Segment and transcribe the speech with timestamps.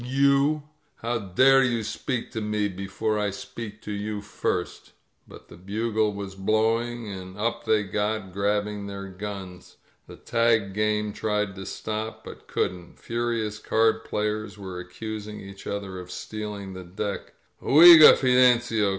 [0.03, 0.63] You!
[1.03, 4.91] How dare you speak to me before I speak to you first ^"
[5.27, 9.77] But the bugle was blowing, and up they got, grab bing their guns.
[10.07, 12.97] The tag game tried to stop, but couldn't.
[12.97, 17.35] Furious card players were accusing each other of stealing the deck.
[17.61, 18.89] Oiga, Fidencio!"